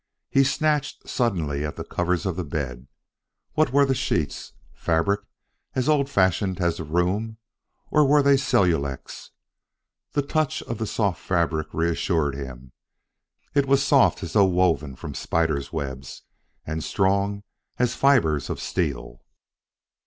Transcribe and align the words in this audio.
He 0.31 0.43
snatched 0.43 1.07
suddenly 1.07 1.63
at 1.63 1.75
the 1.75 1.83
covers 1.83 2.25
of 2.25 2.35
the 2.35 2.43
bed. 2.43 2.87
What 3.53 3.71
were 3.71 3.85
the 3.85 3.93
sheets? 3.93 4.53
fabric 4.73 5.19
as 5.75 5.87
old 5.87 6.09
fashioned 6.09 6.59
as 6.59 6.77
the 6.77 6.83
room, 6.83 7.37
or 7.91 8.03
were 8.03 8.23
they 8.23 8.35
cellulex? 8.35 9.29
The 10.13 10.23
touch 10.23 10.63
of 10.63 10.79
the 10.79 10.87
soft 10.87 11.21
fabric 11.21 11.71
reassured 11.71 12.33
him: 12.33 12.71
it 13.53 13.67
was 13.67 13.81
as 13.81 13.85
soft 13.85 14.23
as 14.23 14.33
though 14.33 14.43
woven 14.45 14.97
of 14.99 15.17
spider's 15.17 15.71
web, 15.71 16.03
and 16.65 16.83
strong 16.83 17.43
as 17.77 17.93
fibres 17.93 18.49
of 18.49 18.59
steel. 18.59 19.21